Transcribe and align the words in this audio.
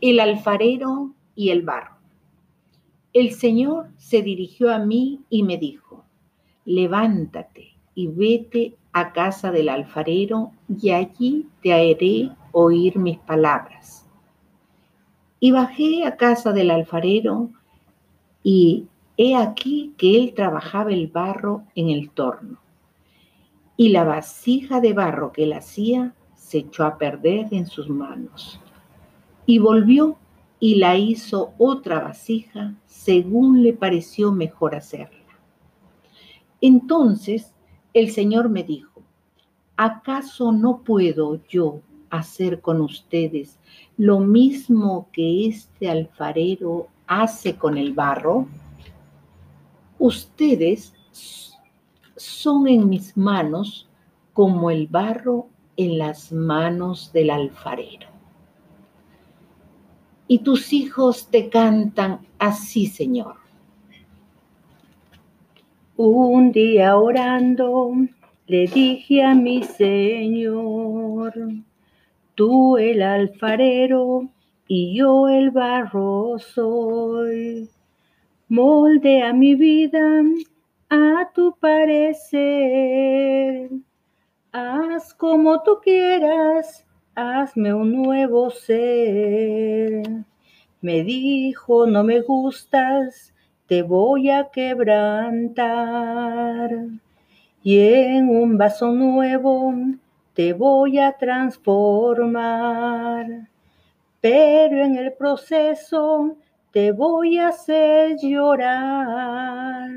el 0.00 0.20
alfarero 0.20 1.14
y 1.34 1.50
el 1.50 1.62
barro. 1.62 1.96
El 3.12 3.32
Señor 3.32 3.90
se 3.96 4.22
dirigió 4.22 4.72
a 4.72 4.78
mí 4.78 5.20
y 5.30 5.42
me 5.42 5.58
dijo, 5.58 6.04
levántate 6.64 7.76
y 7.94 8.06
vete 8.06 8.76
a 8.92 9.12
casa 9.12 9.50
del 9.50 9.68
alfarero 9.68 10.52
y 10.68 10.90
allí 10.90 11.48
te 11.62 11.72
haré 11.72 12.30
oír 12.52 12.98
mis 12.98 13.18
palabras. 13.18 14.06
Y 15.40 15.50
bajé 15.50 16.04
a 16.04 16.16
casa 16.16 16.52
del 16.52 16.70
alfarero 16.70 17.50
y 18.42 18.86
he 19.16 19.36
aquí 19.36 19.94
que 19.98 20.16
él 20.16 20.34
trabajaba 20.34 20.92
el 20.92 21.08
barro 21.08 21.64
en 21.74 21.90
el 21.90 22.10
torno. 22.10 22.58
Y 23.76 23.88
la 23.88 24.04
vasija 24.04 24.80
de 24.80 24.92
barro 24.92 25.32
que 25.32 25.44
él 25.44 25.52
hacía 25.52 26.14
se 26.34 26.58
echó 26.58 26.84
a 26.84 26.98
perder 26.98 27.48
en 27.50 27.66
sus 27.66 27.88
manos. 27.88 28.60
Y 29.50 29.58
volvió 29.58 30.16
y 30.60 30.76
la 30.76 30.96
hizo 30.96 31.54
otra 31.58 31.98
vasija 31.98 32.76
según 32.86 33.64
le 33.64 33.72
pareció 33.72 34.30
mejor 34.30 34.76
hacerla. 34.76 35.18
Entonces 36.60 37.52
el 37.92 38.12
Señor 38.12 38.48
me 38.48 38.62
dijo, 38.62 39.02
¿acaso 39.76 40.52
no 40.52 40.82
puedo 40.84 41.40
yo 41.48 41.80
hacer 42.10 42.60
con 42.60 42.80
ustedes 42.80 43.58
lo 43.96 44.20
mismo 44.20 45.08
que 45.12 45.48
este 45.48 45.90
alfarero 45.90 46.86
hace 47.08 47.56
con 47.56 47.76
el 47.76 47.92
barro? 47.92 48.46
Ustedes 49.98 50.94
son 52.14 52.68
en 52.68 52.88
mis 52.88 53.16
manos 53.16 53.88
como 54.32 54.70
el 54.70 54.86
barro 54.86 55.48
en 55.76 55.98
las 55.98 56.30
manos 56.30 57.12
del 57.12 57.30
alfarero. 57.30 58.09
Y 60.30 60.38
tus 60.38 60.72
hijos 60.72 61.28
te 61.28 61.48
cantan 61.48 62.20
así, 62.38 62.86
Señor. 62.86 63.34
Un 65.96 66.52
día 66.52 66.96
orando 66.96 67.94
le 68.46 68.68
dije 68.68 69.24
a 69.24 69.34
mi 69.34 69.64
Señor, 69.64 71.34
tú 72.36 72.78
el 72.78 73.02
alfarero 73.02 74.30
y 74.68 74.96
yo 74.96 75.28
el 75.28 75.50
barro 75.50 76.38
soy. 76.38 77.68
Moldea 78.48 79.32
mi 79.32 79.56
vida 79.56 80.22
a 80.90 81.28
tu 81.34 81.56
parecer. 81.58 83.68
Haz 84.52 85.12
como 85.12 85.60
tú 85.64 85.80
quieras, 85.82 86.86
hazme 87.20 87.74
un 87.74 87.92
nuevo 87.92 88.50
ser. 88.50 90.02
Me 90.80 91.04
dijo, 91.04 91.86
no 91.86 92.02
me 92.04 92.20
gustas, 92.20 93.34
te 93.66 93.82
voy 93.82 94.30
a 94.30 94.48
quebrantar 94.50 95.70
y 97.62 97.78
en 97.78 98.30
un 98.30 98.56
vaso 98.56 98.90
nuevo 98.92 99.74
te 100.34 100.54
voy 100.54 100.98
a 100.98 101.12
transformar. 101.12 103.26
Pero 104.20 104.84
en 104.84 104.96
el 104.96 105.12
proceso 105.12 106.36
te 106.72 106.90
voy 106.92 107.38
a 107.38 107.48
hacer 107.48 108.16
llorar, 108.22 109.90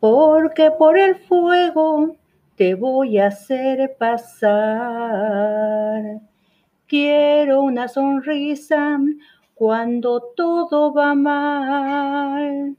porque 0.00 0.70
por 0.70 0.98
el 0.98 1.16
fuego 1.16 2.16
te 2.56 2.74
voy 2.74 3.18
a 3.18 3.28
hacer 3.28 3.96
pasar. 3.98 4.52
Quiero 6.86 7.62
una 7.62 7.88
sonrisa 7.88 8.98
cuando 9.54 10.32
todo 10.36 10.92
va 10.92 11.14
mal 11.14 12.76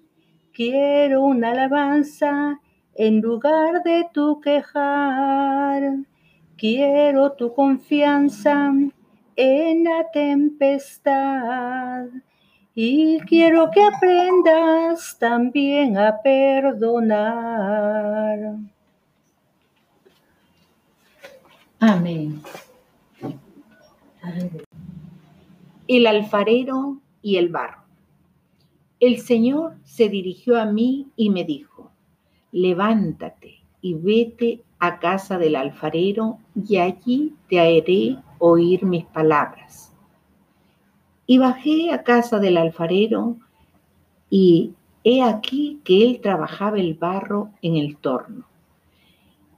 Quiero 0.57 1.21
una 1.21 1.51
alabanza 1.51 2.59
en 2.95 3.21
lugar 3.21 3.83
de 3.83 4.09
tu 4.11 4.41
quejar. 4.41 5.83
Quiero 6.57 7.33
tu 7.33 7.53
confianza 7.53 8.71
en 9.35 9.83
la 9.83 10.09
tempestad. 10.11 12.07
Y 12.73 13.19
quiero 13.19 13.69
que 13.69 13.83
aprendas 13.83 15.15
también 15.19 15.95
a 15.95 16.19
perdonar. 16.23 17.19
Amén. 21.79 22.41
El 25.87 26.07
alfarero 26.07 27.01
y 27.21 27.37
el 27.37 27.49
barro. 27.49 27.83
El 28.99 29.19
Señor 29.19 29.75
se 29.83 30.09
dirigió 30.09 30.59
a 30.59 30.65
mí 30.65 31.07
y 31.15 31.29
me 31.29 31.43
dijo, 31.43 31.91
levántate 32.51 33.63
y 33.81 33.93
vete 33.93 34.63
a 34.79 34.99
casa 34.99 35.37
del 35.37 35.55
alfarero 35.55 36.39
y 36.55 36.77
allí 36.77 37.35
te 37.47 37.59
haré 37.59 38.17
oír 38.39 38.83
mis 38.85 39.05
palabras. 39.05 39.93
Y 41.25 41.37
bajé 41.37 41.91
a 41.91 42.03
casa 42.03 42.39
del 42.39 42.57
alfarero 42.57 43.37
y 44.29 44.73
he 45.03 45.21
aquí 45.21 45.81
que 45.83 46.03
él 46.03 46.21
trabajaba 46.21 46.79
el 46.79 46.95
barro 46.95 47.51
en 47.61 47.75
el 47.75 47.97
torno. 47.97 48.45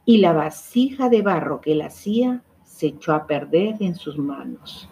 Y 0.05 0.17
la 0.17 0.33
vasija 0.33 1.09
de 1.09 1.21
barro 1.21 1.61
que 1.61 1.73
él 1.73 1.81
hacía 1.81 2.43
se 2.79 2.87
echó 2.87 3.13
a 3.13 3.27
perder 3.27 3.75
en 3.81 3.93
sus 3.93 4.17
manos. 4.17 4.87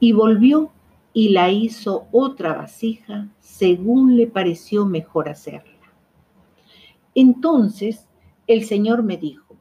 Y 0.00 0.12
volvió 0.12 0.70
y 1.12 1.28
la 1.28 1.50
hizo 1.50 2.06
otra 2.12 2.54
vasija 2.54 3.28
según 3.40 4.16
le 4.16 4.26
pareció 4.26 4.86
mejor 4.86 5.28
hacerla. 5.28 5.92
Entonces 7.14 8.08
el 8.46 8.64
Señor 8.64 9.02
me 9.02 9.18
dijo, 9.18 9.54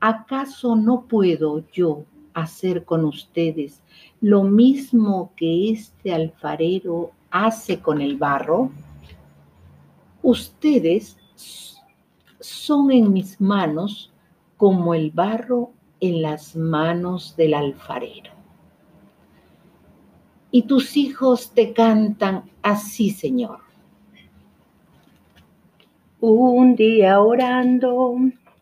¿acaso 0.00 0.74
no 0.74 1.02
puedo 1.02 1.64
yo 1.70 2.06
hacer 2.32 2.84
con 2.84 3.04
ustedes 3.04 3.80
lo 4.20 4.42
mismo 4.42 5.30
que 5.36 5.70
este 5.70 6.12
alfarero 6.12 7.12
hace 7.30 7.78
con 7.78 8.00
el 8.00 8.16
barro? 8.16 8.72
Ustedes 10.24 11.16
son 12.40 12.90
en 12.90 13.12
mis 13.12 13.40
manos 13.40 14.12
como 14.56 14.92
el 14.92 15.12
barro 15.12 15.70
en 16.00 16.22
las 16.22 16.56
manos 16.56 17.36
del 17.36 17.54
alfarero 17.54 18.34
y 20.54 20.62
tus 20.62 20.96
hijos 20.96 21.50
te 21.52 21.72
cantan 21.72 22.44
así, 22.62 23.10
Señor. 23.10 23.58
Un 26.20 26.76
día 26.76 27.20
orando 27.20 28.14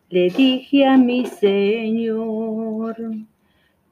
le 0.09 0.31
dije 0.31 0.87
a 0.87 0.97
mi 0.97 1.27
Señor, 1.27 2.95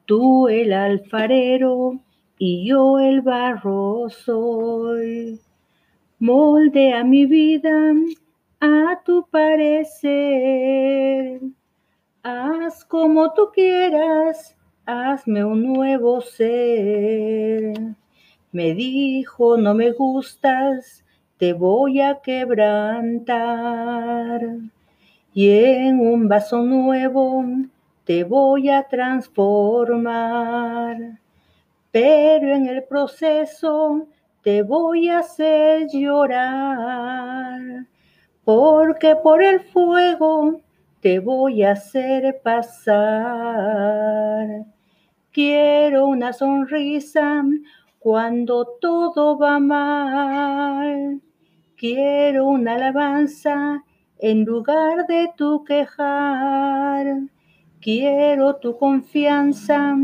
tú 0.07 0.47
el 0.47 0.73
alfarero 0.73 1.99
y 2.39 2.65
yo 2.67 2.97
el 2.97 3.21
barro 3.21 4.09
soy. 4.09 5.39
Moldea 6.17 7.03
mi 7.03 7.27
vida 7.27 7.93
a 8.61 8.99
tu 9.05 9.27
parecer. 9.29 10.70
Como 12.91 13.31
tú 13.31 13.49
quieras 13.53 14.55
hazme 14.85 15.45
un 15.45 15.63
nuevo 15.63 16.19
ser. 16.19 17.71
Me 18.51 18.73
dijo, 18.73 19.55
no 19.55 19.73
me 19.73 19.93
gustas, 19.93 21.05
te 21.37 21.53
voy 21.53 22.01
a 22.01 22.19
quebrantar. 22.19 24.41
Y 25.33 25.51
en 25.51 26.01
un 26.01 26.27
vaso 26.27 26.63
nuevo 26.63 27.45
te 28.03 28.25
voy 28.25 28.69
a 28.69 28.83
transformar. 28.83 30.97
Pero 31.91 32.53
en 32.53 32.65
el 32.65 32.83
proceso 32.83 34.05
te 34.43 34.63
voy 34.63 35.07
a 35.07 35.19
hacer 35.19 35.87
llorar. 35.93 37.85
Porque 38.43 39.15
por 39.15 39.41
el 39.41 39.61
fuego 39.61 40.59
te 41.01 41.19
voy 41.19 41.63
a 41.63 41.71
hacer 41.71 42.39
pasar. 42.43 42.97
Quiero 45.31 46.05
una 46.05 46.31
sonrisa 46.31 47.43
cuando 47.97 48.77
todo 48.79 49.37
va 49.37 49.59
mal. 49.59 51.21
Quiero 51.75 52.45
una 52.47 52.75
alabanza 52.75 53.83
en 54.19 54.45
lugar 54.45 55.07
de 55.07 55.31
tu 55.35 55.63
quejar. 55.63 57.07
Quiero 57.79 58.57
tu 58.57 58.77
confianza 58.77 59.95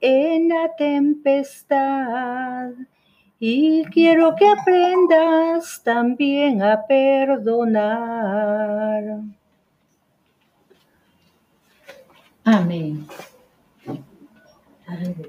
en 0.00 0.48
la 0.48 0.74
tempestad. 0.76 2.70
Y 3.38 3.84
quiero 3.86 4.34
que 4.34 4.48
aprendas 4.48 5.82
también 5.84 6.62
a 6.62 6.84
perdonar. 6.86 7.82
Amén. 12.44 13.06